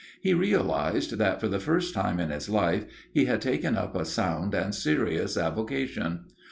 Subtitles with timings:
[0.19, 4.03] He realized that, for the first time in his life, he had taken up a
[4.03, 6.25] sound and serious avocation.